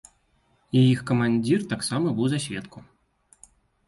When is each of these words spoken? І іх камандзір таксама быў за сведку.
І 0.77 0.79
іх 0.93 1.03
камандзір 1.09 1.59
таксама 1.73 2.13
быў 2.21 2.27
за 2.33 2.39
сведку. 2.47 2.81